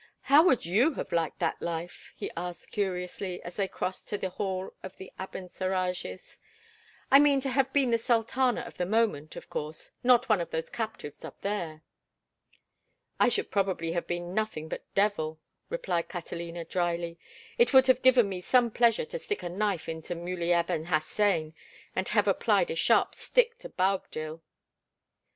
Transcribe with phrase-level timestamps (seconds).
[0.21, 4.31] How would you have liked that life?" he asked, curiously, as they crossed to the
[4.31, 6.39] Hall of the Abencerrages.
[7.11, 10.49] "I mean to have been the sultana of the moment, of course, not one of
[10.49, 11.83] those captives up there."
[13.19, 17.19] "I should probably have been nothing but devil," replied Catalina, dryly.
[17.59, 21.53] "It would have given me some pleasure to stick a knife into Muley Aben Hassan,
[21.95, 24.41] and to have applied a sharp stick to Boabdil."